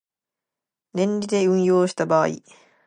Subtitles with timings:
[0.95, 2.29] 年利で運用した場合